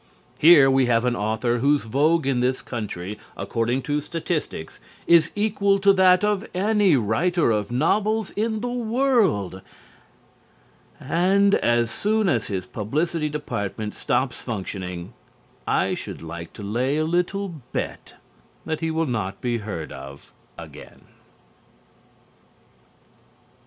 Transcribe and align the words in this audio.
Here 0.39 0.67
we 0.71 0.87
have 0.87 1.05
an 1.05 1.15
author 1.15 1.59
whose 1.59 1.83
vogue 1.83 2.25
in 2.25 2.39
this 2.39 2.63
country, 2.63 3.19
according 3.37 3.83
to 3.83 4.01
statistics, 4.01 4.79
is 5.05 5.29
equal 5.35 5.77
to 5.77 5.93
that 5.93 6.23
of 6.23 6.43
any 6.55 6.95
writer 6.95 7.51
of 7.51 7.69
novels 7.71 8.31
in 8.31 8.61
the 8.61 8.67
world. 8.71 9.61
And 10.99 11.53
as 11.53 11.91
soon 11.91 12.27
as 12.29 12.47
his 12.47 12.65
publicity 12.65 13.29
department 13.29 13.93
stops 13.93 14.41
functioning, 14.41 15.13
I 15.67 15.93
should 15.93 16.23
like 16.23 16.51
to 16.53 16.63
lay 16.63 16.97
a 16.97 17.05
little 17.05 17.61
bet 17.71 18.15
that 18.65 18.79
he 18.81 18.89
will 18.89 19.05
not 19.05 19.39
be 19.39 19.59
heard 19.59 19.91
of 19.91 20.31
again. 20.57 21.01